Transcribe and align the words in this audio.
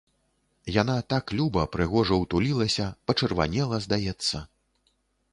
Яна 0.75 0.93
так 1.13 1.33
люба, 1.39 1.65
прыгожа 1.75 2.17
ўтулілася, 2.21 2.87
пачырванела, 3.11 3.81
здаецца. 3.87 4.41